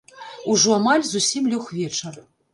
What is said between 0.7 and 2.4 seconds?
амаль зусім лёг вечар.